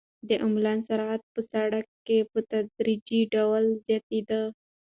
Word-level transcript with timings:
د 0.27 0.29
امبولانس 0.45 0.83
سرعت 0.89 1.21
په 1.33 1.41
سړک 1.51 1.85
کې 2.05 2.17
په 2.31 2.39
تدریجي 2.51 3.21
ډول 3.33 3.63
زیاتېده. 3.85 4.41